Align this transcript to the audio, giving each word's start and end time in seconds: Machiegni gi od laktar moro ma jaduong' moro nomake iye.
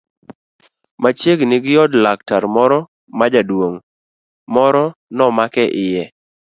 Machiegni 1.01 1.57
gi 1.65 1.75
od 1.83 1.91
laktar 2.03 2.43
moro 2.55 2.79
ma 3.17 3.25
jaduong' 3.33 3.77
moro 4.53 4.85
nomake 5.17 5.63
iye. 5.85 6.03